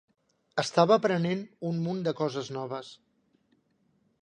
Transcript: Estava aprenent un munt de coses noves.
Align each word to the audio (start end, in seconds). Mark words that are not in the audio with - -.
Estava 0.61 0.95
aprenent 1.01 1.43
un 1.69 1.77
munt 1.89 2.01
de 2.09 2.15
coses 2.23 2.51
noves. 2.57 2.91